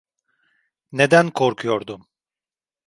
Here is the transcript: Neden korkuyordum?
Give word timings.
Neden 0.91 1.31
korkuyordum? 1.31 2.07